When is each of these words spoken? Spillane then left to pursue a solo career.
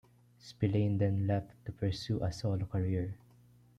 Spillane 0.39 0.97
then 0.97 1.27
left 1.27 1.53
to 1.63 1.71
pursue 1.71 2.23
a 2.23 2.33
solo 2.33 2.65
career. 2.65 3.13